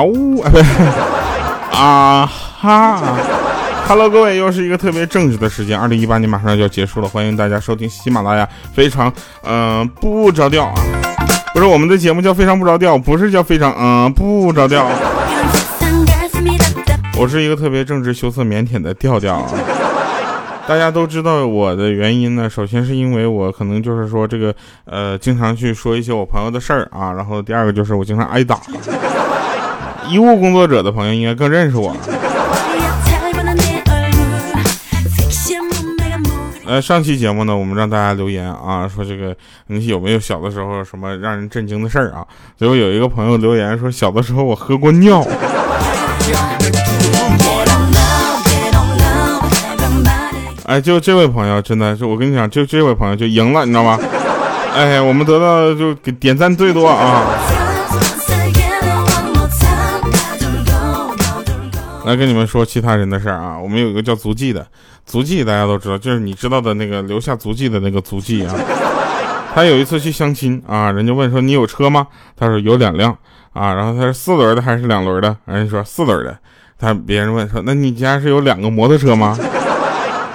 [0.00, 0.40] 啊呜，
[1.76, 2.26] 啊
[2.58, 3.02] 哈
[3.86, 10.74] ，Hello，各位，又是一个特别正直的时间，二零一八年马上就要结束了，欢迎大家收听喜马拉雅，非常嗯不着调啊，
[11.52, 14.86] 不是我们的节目叫非常不着调，不是叫非常嗯不着调，
[17.18, 19.50] 我是一个特别正直、羞涩、腼腆的调调啊。
[20.66, 24.54] 大家都知道我的原因呢，首先是因为我可能就是说这个
[24.86, 28.58] 呃，经常去说一些我朋友的事儿啊，然后第二个就是我经常挨打。
[30.10, 31.96] 医务工作者的朋友应该更认识我。
[36.66, 39.34] 呃，上期节目呢，我们让大家留言啊，说这个
[39.66, 42.24] 你有没有小的时候什么让人震惊的事儿啊？
[42.56, 45.24] 结果有一个朋友留言说，小的时候我喝过尿。
[50.66, 53.98] 哎，就这位朋友，真的是我跟你讲，就这位朋友就赢了，你知道吗？
[54.76, 57.24] 哎，我们得到就给点赞最多啊！
[62.10, 64.66] 来跟你们说其他人的事儿啊，我们有一个叫足迹的，
[65.06, 68.54] 足迹大家都知道，就是你知道的那个留下足迹的那个足迹啊。
[69.54, 72.06] 他有一次去相亲啊，人家问说你有车吗？
[72.36, 73.16] 他说有两辆
[73.52, 75.36] 啊，然后他是四轮的还是两轮的？
[75.44, 76.36] 人家说四轮的。
[76.78, 79.38] 他别人问说那你家是有两个摩托车吗？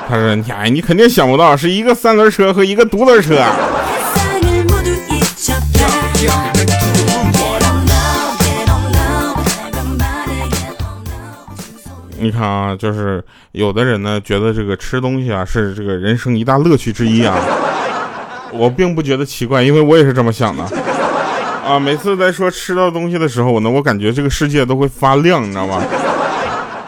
[0.08, 3.36] 他说：“哎，你肯定想不到，是一个三轮车和一个独轮车。”
[12.26, 17.38] 你看啊，就是有的人呢，觉得这个吃东西啊是这个人生一大乐趣之一啊。
[18.52, 20.64] 我并不觉得奇怪，因为我也是这么想的
[21.64, 21.78] 啊。
[21.78, 25.84] 每次在说吃到东西的时候，呢，我感觉这个世界都会发亮，你知道吗？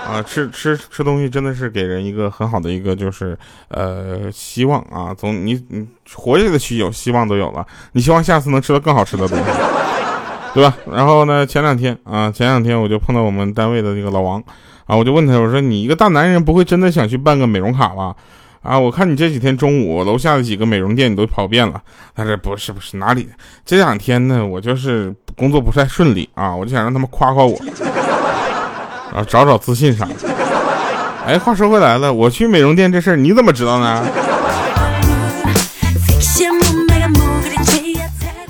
[0.10, 9.44] 啊，吃吃吃东西真的是给人一个很好的一个就是呃希望啊，总你你活着的去有希望都有了，你希望下次能吃到更好吃的东西，
[10.56, 10.74] 对吧？
[10.90, 14.42] 然后呢，前两天啊，前两天我就碰到我们单位的那个老王
[14.88, 18.16] 啊，我就问他，我说你一个大男人不会真的想去办个美容卡吧？
[18.64, 21.82] 啊，我看你这几天中午楼下的几个美容店你都跑遍了。
[22.16, 23.28] 他说不是不是哪里，
[23.66, 27.58] 这两天呢我就是工作不太顺利啊，我就想让他们夸夸我。
[29.14, 30.14] 然后，找找自信啥的。
[31.26, 34.06] 哎，话说回来了，我去美容店这事儿你怎么知道呢？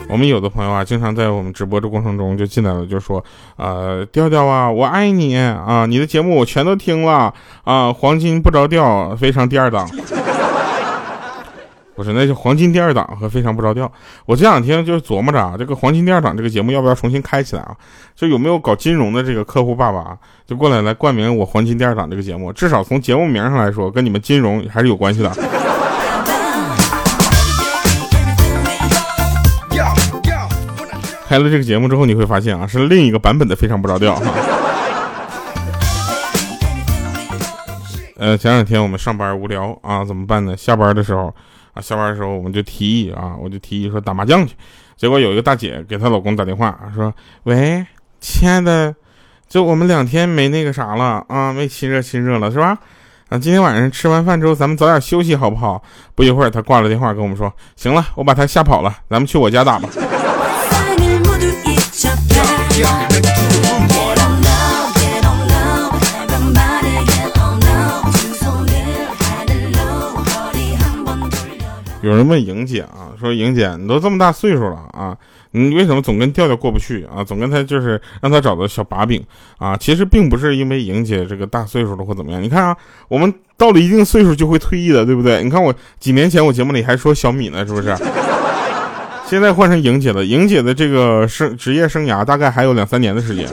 [0.09, 3.23] 我们有的朋友啊，经常在我们直播的过程中就进来了，就说
[3.57, 9.87] ：“呃，调调啊，我爱你啊，你的节目我全都听了啊，黄金不着调，非常第二档。”
[11.93, 13.91] 不是，那是黄金第二档和非常不着调。
[14.27, 17.75] 我这两天就琢磨着啊，这个黄金第二档这个节目要不要重新开起来啊？
[18.15, 22.53] 就有没有搞金融的这个客户爸爸啊就过来来冠名我黄金第二档这个节目？
[22.53, 25.31] 至少从节目名上来说，跟你们金融还是有关系的。
[31.27, 34.31] 开了这个节目之后，你会发现啊，是另一个版本的非常不着调哈。
[38.15, 40.55] 呃，前两天我们上班无聊啊，怎么办呢？
[40.55, 41.33] 下班的时候
[41.73, 41.81] 啊。
[41.81, 44.55] 下班的时候，我们就提议啊，我就提议说打麻将去。
[44.95, 47.13] 结果有一个大姐给她老公打电话说
[47.43, 47.85] ：“喂，
[48.19, 48.95] 亲爱的，
[49.47, 52.75] 就我们两天没那个啥了啊，没亲热亲热了，是吧？
[53.29, 55.83] 啊，今天晚上吃完饭之后，咱们早点休息好不好？”
[56.15, 59.87] 不一会儿，她挂了电话跟我们说：“行了，我把他吓跑了，咱们去我家打吧。”
[72.03, 75.17] 有人问莹姐啊，说莹姐，你都这么大岁数了啊，
[75.51, 77.21] 你为什么总跟调调过不去啊？
[77.21, 79.21] 总跟他就是让他找到小把柄
[79.57, 79.75] 啊？
[79.75, 82.41] 其实并不是因为莹姐这个大岁数了或怎么样。
[82.41, 82.77] 你看啊，
[83.09, 85.43] 我们到了一定岁数就会退役的，对不对？
[85.43, 87.93] 你看我几年前我节目里还说小米呢，是不是？
[89.29, 93.45] 现在换成莹姐了，莹姐的这个生职业生涯大概还有两三年的时间，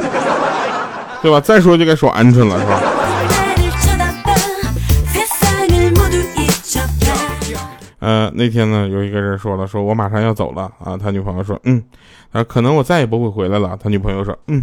[1.21, 1.41] 对吧？
[1.41, 2.81] 再说就该说鹌鹑了，是吧？
[7.99, 10.97] 呃，那天呢，有一个人说了，说我马上要走了啊。
[10.97, 11.83] 他女朋友说，嗯，
[12.33, 13.77] 啊，可能我再也不会回来了。
[13.83, 14.63] 他女朋友说，嗯。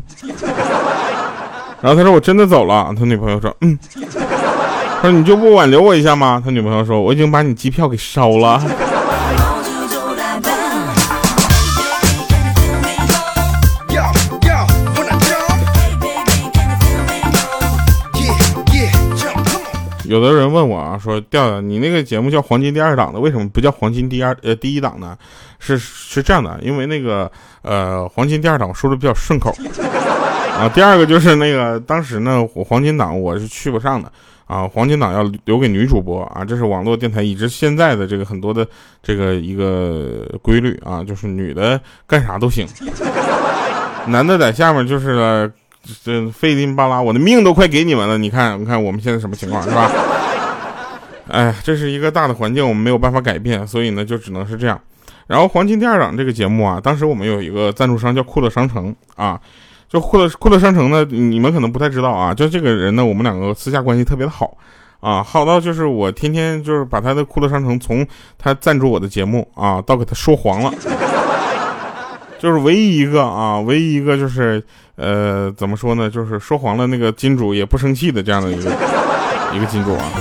[1.81, 2.93] 然后他说我真的走了。
[2.97, 3.77] 他女朋友说，嗯。
[5.01, 6.39] 他说你就不挽留我一下吗？
[6.45, 8.63] 他女朋友说，我已经把你机票给烧了。
[20.11, 25.17] 有的人问我啊，说调调，你那个节目叫黄金第二档的，为什么不叫黄金第二呃第一档呢？
[25.57, 27.31] 是是这样的，因为那个
[27.61, 29.55] 呃黄金第二档说的比较顺口
[30.59, 30.67] 啊。
[30.75, 34.11] 第二个就是那个当时呢，我黄金档我是去不上的
[34.47, 38.67] 啊，黄金档要留给女主播啊，这是网络电台一直现在的这个很多的
[39.01, 42.67] 这个一个规律啊，就是女的干啥都行，
[44.07, 45.49] 男的在下面就是
[46.03, 49.91] 这费劲巴拉，我的命都快给你们了，你看，你看我们现在什么情况是吧？
[51.27, 54.79] 哎，这是一个大的环境，我们没有办法改变，所以呢，就只能是这样。
[55.27, 59.39] 然后《黄金第二档》这个节目啊，当时我们有一个赞助商叫酷乐商城啊，
[59.87, 64.57] 就酷乐酷乐商城呢，你们可能不太知道啊，就这个人呢，我们两个私下关系特别的好
[64.99, 68.05] 啊，好到就是我天天就是把他的酷乐商城从
[68.37, 70.73] 他赞助我的节目啊，到给他说黄了，
[72.37, 74.61] 就是唯一一个啊，唯一一个就是
[75.01, 78.71] 呃，怎么说呢，就是说黄了那个金主也不生气的这样的一个
[79.51, 80.11] 一个金主啊。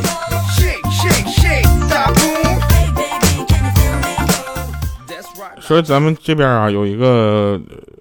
[5.61, 7.61] 所以咱们这边啊，有一个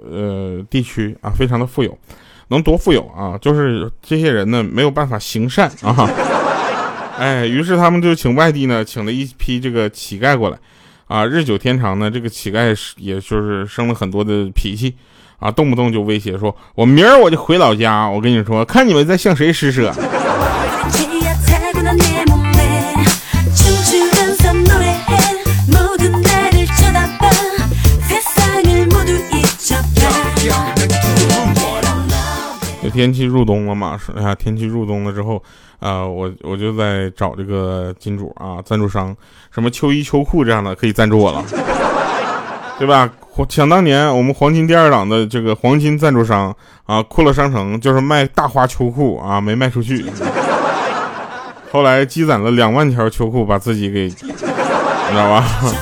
[0.09, 1.95] 呃地区啊，非常的富有，
[2.47, 3.37] 能多富有啊？
[3.39, 6.09] 就是这些人呢，没有办法行善啊，
[7.19, 10.57] 哎，于是他们就请外地呢，请了一批这个乞丐过来，
[11.07, 14.95] 啊，日久天长呢，这个乞丐也就是生了很多的脾气
[15.39, 19.93] 啊，动不动就威胁说，我明儿我就回老家，我跟你说，看你们在向谁施舍。
[32.91, 33.97] 天气入冬了嘛？
[33.97, 35.41] 是啊，天气入冬了之后，
[35.79, 39.15] 啊，我我就在找这个金主啊，赞助商，
[39.51, 41.41] 什么秋衣秋裤这样的可以赞助我了，
[42.77, 43.09] 对吧？
[43.47, 46.55] 想当年我们黄金第二档的这个黄金赞助商
[46.85, 50.05] 啊，酷乐商城就是卖大花秋裤啊，没卖出去，
[51.71, 55.45] 后来积攒了两万条秋裤，把自己给，你知道吧？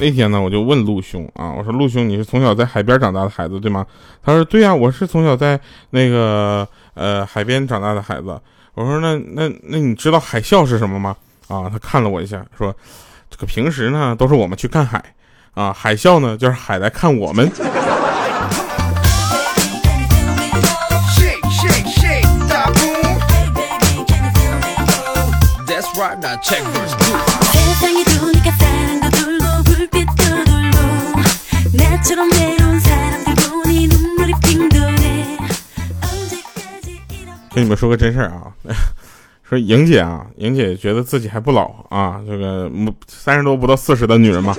[0.00, 3.86] 那天呢，我就问陆兄啊，我说陆兄，你是从小在海边长大的孩子对吗？
[4.22, 5.58] 他说对呀，我是从小在
[5.90, 8.38] 那个呃海边长大的孩子。
[8.74, 11.16] 我说那那那你知道海啸是什么吗？
[11.46, 12.74] 啊，他看了我一下，说
[13.30, 15.02] 这个平时呢都是我们去看海
[15.54, 17.50] 啊，海啸呢就是海来看我们。
[37.54, 38.50] 跟你们说个真事儿啊，
[39.48, 42.70] 说莹姐啊，莹姐觉得自己还不老啊，这个
[43.06, 44.56] 三十多不到四十的女人嘛，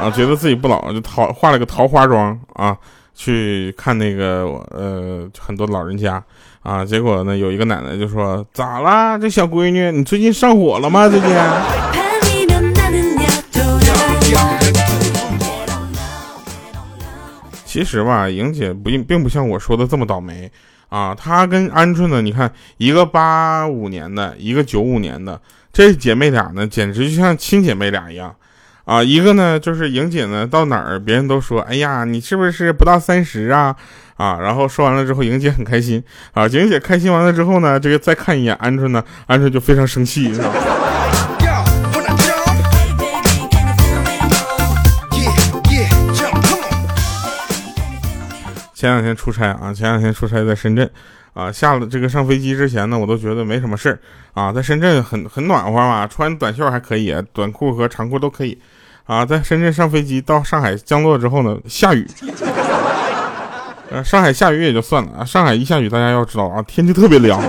[0.00, 2.76] 啊，觉得自己不老，就桃化了个桃花妆啊，
[3.14, 6.22] 去看那个呃很多老人家
[6.62, 11.08] 啊，结果呢有一个奶奶就说咋啦，这小闺女你最近上火了吗？
[11.08, 11.30] 最近？
[17.64, 20.50] 其实吧，莹姐不并不像我说的这么倒霉
[20.88, 21.14] 啊。
[21.14, 25.40] 她跟鹌鹑呢，你看一个八五年的，一个九五年的，
[25.72, 28.34] 这姐妹俩呢，简直就像亲姐妹俩一样
[28.84, 29.02] 啊。
[29.02, 33.74] 一个呢，就是莹姐呢，到哪儿别人都说，哎呀，你是不是不到三十啊？
[34.16, 36.02] 啊，然后说完了之后，莹姐很开心
[36.32, 36.46] 啊。
[36.46, 40.32] 莹姐开心完了之后呢，这个再看一眼鹌鹑呢，鹌鹑就非常生气。
[40.32, 40.50] 是吧
[48.76, 50.88] 前两天出差啊，前两天出差在深圳，
[51.32, 53.98] 啊，下了这个上飞机之前呢，我都觉得没什么事儿
[54.34, 58.58] 啊，在深圳很很暖和嘛，穿短袖还可以，短裤和长裤都可以，
[59.06, 62.06] 啊，在深圳上飞机到上海降落之后呢，下雨，
[63.90, 67.40] 呃，上海下雨也就算了啊，上海一下雨，大家要知道啊，天气特别凉，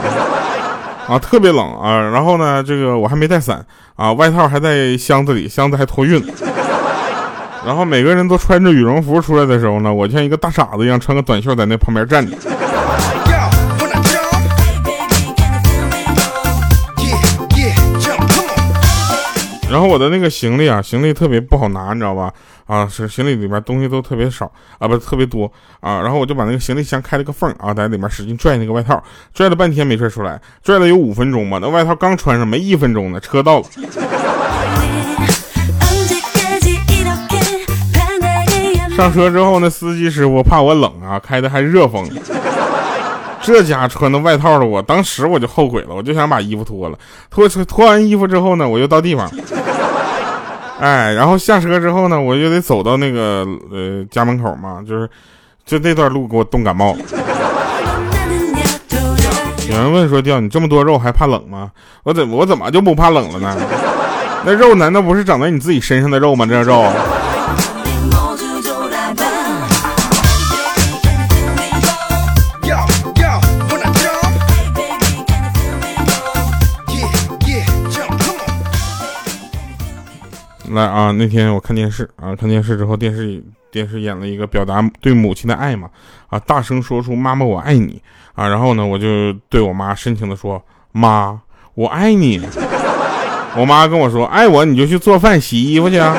[1.09, 3.65] 啊，特别冷啊，然后呢，这个我还没带伞
[3.97, 6.25] 啊，外套还在箱子里，箱子还托运。
[7.67, 12.37] 然后每个人都穿着羽绒服出来的时候呢，我像一个大傻子一样穿个短袖在那旁边站着。
[19.69, 22.31] 然后我的那个行李啊，行李特别不好拿，你知道吧？
[22.67, 25.99] 啊，是行李里面东西都特别少啊，不是特别多啊。
[26.01, 31.59] 然后我就把那个行李箱开了个缝啊，在里面使劲拽那个外套，拽了半天没拽出来，拽了有五分钟吧。
[31.61, 33.65] 那外套刚穿上没一分钟呢，车到了。
[38.97, 42.09] 上车之后，那司机师傅怕我冷啊，开的还热风。
[43.43, 46.97] 这家穿的外套的，我当时我就后悔了，我就想把衣服脱了。
[47.29, 49.29] 脱脱完衣服之后呢，我又到地方，
[50.79, 55.07] 哎，然后下车之后呢，我就得走到那个呃家门口嘛，就是
[55.63, 56.97] 就那段路给我冻感冒。
[59.69, 61.69] 有人问说：“掉你这么多肉还怕冷吗？”
[62.01, 63.55] 我怎我怎么就不怕冷了呢？
[64.43, 66.47] 那肉难道不是长在你自己身上的肉吗？
[66.47, 66.83] 这肉。
[80.69, 85.89] 来啊，那天我看电视啊，看电视之后，电视电视演了一个表达对母亲的爱嘛，
[86.27, 88.01] 啊，大声说出“妈妈我爱你”
[88.35, 91.39] 啊，然后呢，我就对我妈深情的说：“妈，
[91.73, 92.41] 我爱你。”
[93.55, 96.15] 我妈跟我说：“爱我你就去做饭洗衣服去啊。”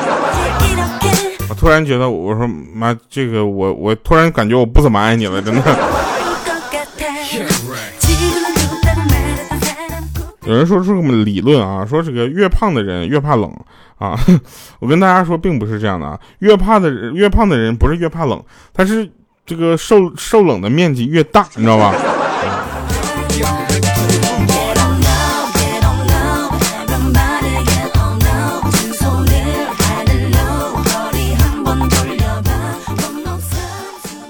[1.48, 5.62] 我突然觉得，我说妈，这个我我突然感觉我不怎么爱你了，真的。
[10.44, 13.52] 有人说出这么理论啊，说这个越胖的人越怕冷
[13.98, 14.18] 啊。
[14.78, 16.18] 我跟大家说，并不是这样的啊。
[16.38, 19.08] 越怕的人，越胖的人不是越怕冷，他是
[19.44, 21.94] 这个受受冷的面积越大，你知道吧？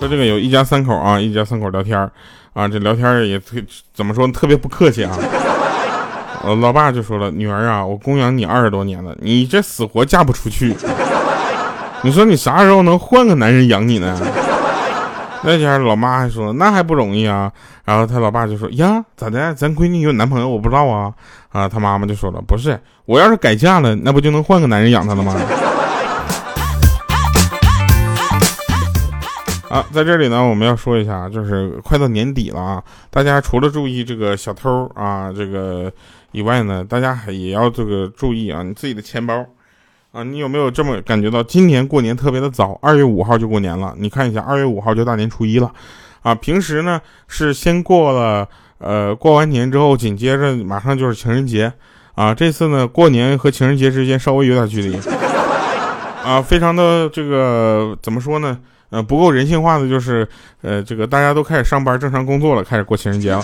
[0.00, 1.98] 说这个有一家三口啊，一家三口聊天
[2.52, 3.56] 啊，这聊天也特
[3.92, 5.10] 怎么说特别不客气啊。
[6.57, 10.75] 老爸就说了：“女儿啊，我供养你二十多年了，你这死活嫁不出去。
[12.02, 14.19] 你说你啥时候能换个男人养你呢？”
[15.45, 17.50] 那家老妈还说：“那还不容易啊。”
[17.85, 19.55] 然后他老爸就说：“呀，咋的？
[19.55, 21.12] 咱闺女有男朋友，我不知道啊。”
[21.50, 25.35] 啊，他妈妈就说了：“不是，我要是改嫁了，那不就能换个男人养她了吗？”
[29.71, 35.93] 啊，在这里呢，我们要说一下，就是快到年底了啊，大家除了注意这个小偷啊，这个。
[36.32, 39.44] 以外呢，大家还也要这个注意啊，你自己的钱包
[40.12, 43.94] 啊，你有没有这么感觉到今年过年特别的早，二月五号就过年了？
[43.99, 45.73] 你看一下，二月五号就大年初一了
[46.23, 46.35] 啊。
[46.35, 51.73] 平时呢是先过了，呃，过完年之后紧接着马上就是情人节
[52.14, 52.35] 啊。
[52.35, 54.99] 这次呢过年和情人节之间稍微有点距离
[56.25, 58.58] 啊，非常的这个怎么说呢？
[58.90, 60.26] 呃，不够人性化的就是，
[60.62, 63.42] 呃，这个大家都开始上班正常工作了，开始过情人节了。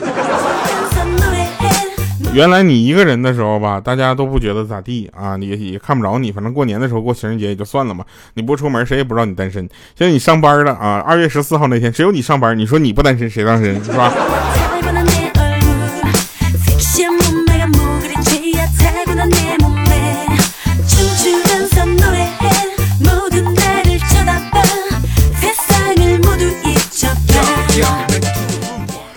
[2.35, 9.63] 原来你一个人的时候吧，大家都不觉得咋地啊，你也看不着你，反正过年的时候过情人节也就算了嘛，你不出门谁也不知道你单身。
[9.97, 14.13] 现在你上班了啊，二月十四号那天只有你上班，你说你不单身谁单身是吧？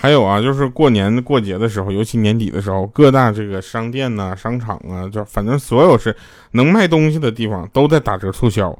[0.00, 6.14] 还有啊，就是过年过节的时候，尤其年底的时候，各大这个商店呐、商场啊，就反正所有是
[6.52, 8.70] 能卖东西的地方都在打折促销，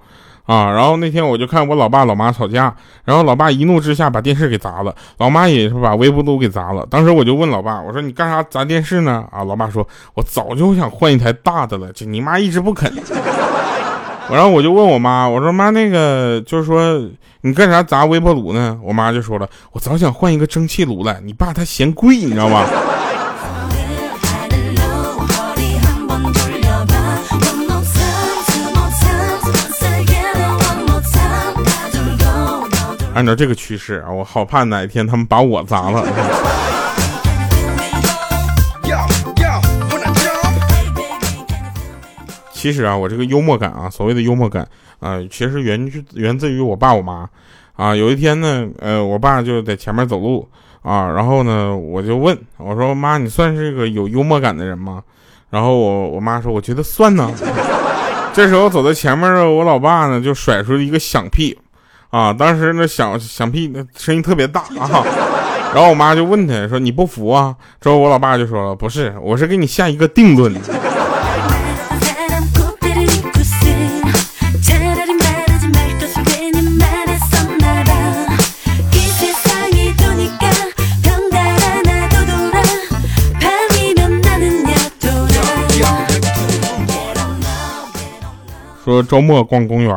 [0.46, 0.70] 啊。
[0.70, 2.72] 然后那天我就看我老爸老妈吵架，
[3.04, 6.87] 然后老爸一怒之下把电视给砸了，老妈也是把微波炉给砸了。
[6.88, 9.26] 当时我就问老爸，我说你干啥砸电视呢？
[9.32, 12.92] 啊，老爸说，我早就想换一台大的了，就你妈一直不肯。
[14.30, 17.02] 然后我就问我妈，我说妈，那个就是说
[17.40, 18.76] 你干啥砸微波炉呢？
[18.83, 22.66] 我妈就说了，我早想换一个蒸汽炉了，你爸他嫌贵，你知道吗？
[33.14, 36.04] 按照这个趋势啊，我好怕哪一天他们把我砸了。
[42.59, 44.67] 其实啊，我这个幽默感啊，所谓的幽默感
[44.99, 47.31] 啊，其实源于源自于我爸我妈
[47.77, 47.95] 啊。
[47.95, 50.49] 有一天呢，呃，我爸就在前面走路
[50.83, 55.00] 啊，然后呢，我就问我说：“妈，你算是个有幽默感的人吗？”
[55.50, 57.31] 然后我我妈说：“我觉得算呢。”
[58.35, 61.57] 这时候走在前面的我老爸呢，就甩出一个响屁
[62.11, 65.05] 啊，当时那响响屁那声音特别大啊。
[65.73, 70.53] 然后我妈就问他说：“你不服啊？”之后我老爸就说了：“不是，我是给你下一个定论。”
[88.88, 89.95] 说周末逛公园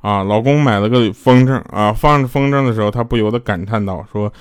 [0.00, 4.32] 啊，老公买了个风筝啊，放着风筝的时候，他不由得感叹道：“说，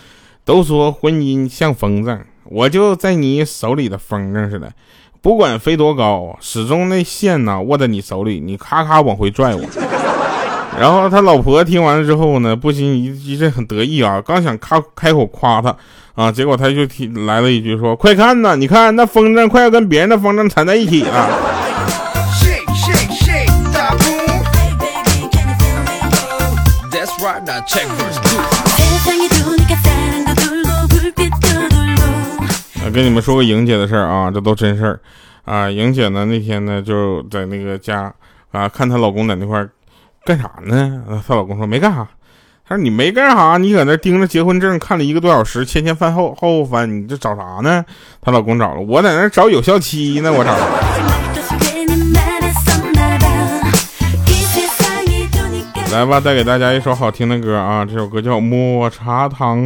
[0.43, 4.73] 都说婚姻像风筝，我就在你手里的风筝似的，
[5.21, 9.61] 不管飞多高，始终那线呢握在你手里，你咔咔往回拽我。”
[10.79, 15.75] 然后他老婆听完了之后呢，不禁一一阵很得意啊，刚想开开口夸他
[16.15, 21.29] 啊，结果他就提来了一句说：“快看呐，你看那风筝快要跟别人的风筝缠在一起了。”
[32.93, 34.99] 跟你们说个莹姐的事儿啊，这都真事儿
[35.43, 35.69] 啊。
[35.69, 38.13] 莹姐呢那天呢就在那个家
[38.51, 39.67] 啊，看她老公在那块
[40.23, 41.03] 干啥呢？
[41.27, 42.07] 她老公说没干啥。
[42.67, 47.83] 她说你没干啥，你搁那盯着结婚证看了一个多小时，前前翻后后翻，你这找啥呢？
[48.21, 50.55] 她老公找了，我在那找有效期呢，我找。
[55.95, 57.85] 来吧，带给大家一首好听的歌啊！
[57.85, 59.57] 这首歌叫《抹茶糖》。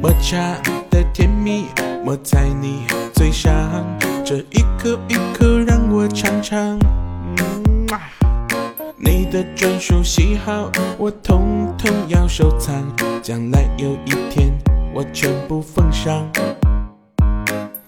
[0.00, 0.56] 抹茶
[0.88, 1.66] 的甜蜜
[2.04, 3.52] 抹在你嘴上，
[4.24, 6.78] 这一口一口让我尝尝。
[8.96, 12.84] 你的专属喜好我统统要收藏，
[13.22, 14.52] 将来有一天
[14.92, 16.24] 我全部奉上。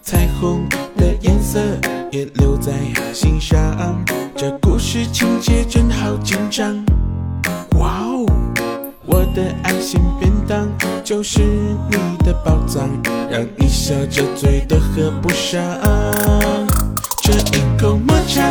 [0.00, 0.66] 彩虹
[0.96, 1.60] 的颜色
[2.10, 2.72] 也留在
[3.12, 4.02] 心上，
[4.36, 6.74] 这故事情节真好紧张。
[7.78, 8.26] 哇哦！
[9.04, 10.68] 我的爱心便当
[11.04, 12.88] 就是你的宝藏，
[13.30, 15.60] 让你笑着嘴都合不上。
[17.22, 18.42] 这一口抹茶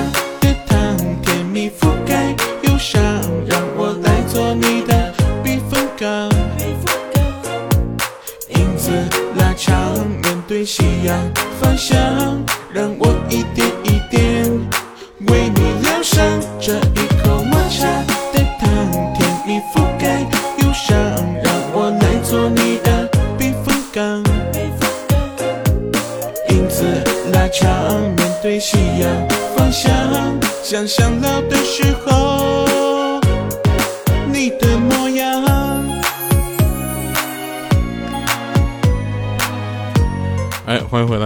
[11.78, 12.31] 方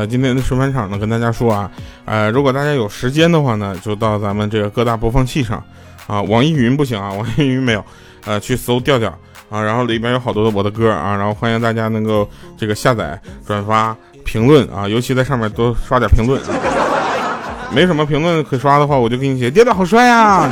[0.05, 1.69] 今天的顺返场呢，跟大家说啊，
[2.05, 5.63] 呃，如果大家有时间的话呢，就到咱们这个各大播放器上
[6.07, 7.83] 啊，网易云不行啊， 网易云没有，
[8.25, 9.09] 呃，去搜调调
[9.49, 16.41] 啊，然后里边有好多的我的歌啊，然后欢迎大家能够这个下载、转发、评论啊，尤其在上面多刷点评论。
[17.73, 20.47] 没什么评论可刷的话，我就给你写调调好帅呀、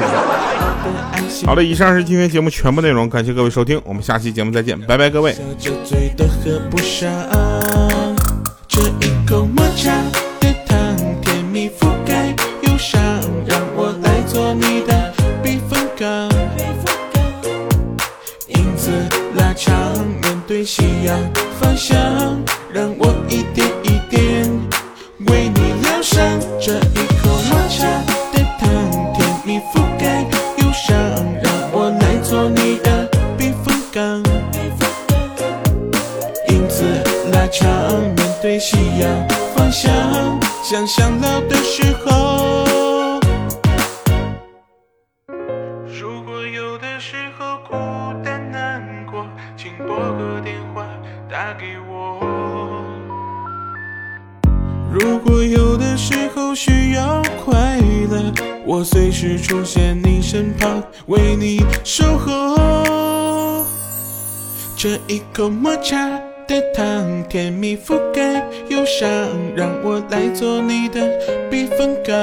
[1.45, 5.31] 好了，以上是今天节目全部内容，感谢各位收听，我们下期节目再见，拜拜，各位。
[5.31, 7.09] 笑着嘴都合不上。
[9.25, 9.91] 口抹茶
[58.73, 63.63] 我随时出现你身旁，为你守候。
[64.75, 65.95] 这一口抹茶
[66.47, 69.07] 的糖，甜蜜覆盖忧伤，
[69.55, 71.07] 让我来做你的
[71.51, 72.15] 避风港。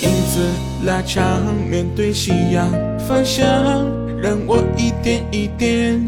[0.00, 0.48] 影子
[0.84, 2.70] 拉长，面对夕阳
[3.08, 3.44] 方向，
[4.22, 6.00] 让我一点一点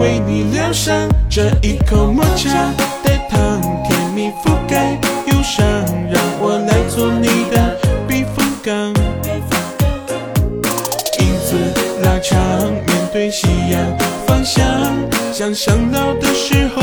[0.00, 1.06] 为你疗伤。
[1.28, 2.72] 这一口抹茶
[3.04, 5.66] 的糖，甜蜜覆盖忧伤，
[6.10, 7.76] 让我来做你的
[8.08, 8.72] 避风港。
[11.18, 11.54] 影子
[12.02, 12.38] 拉长，
[12.72, 14.64] 面对夕阳方向，
[15.30, 16.80] 想想老的时候